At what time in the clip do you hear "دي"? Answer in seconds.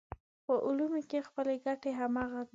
2.47-2.49